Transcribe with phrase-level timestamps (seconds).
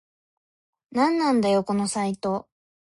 [0.89, 2.47] なんなんだよこのサイト